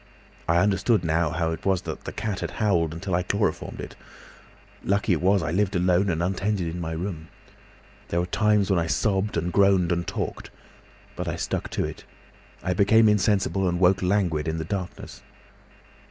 [0.47, 3.95] I understood now how it was the cat had howled until I chloroformed it.
[4.83, 7.27] Lucky it was I lived alone and untended in my room.
[8.07, 10.49] There were times when I sobbed and groaned and talked.
[11.15, 12.03] But I stuck to it....
[12.63, 15.21] I became insensible and woke languid in the darkness.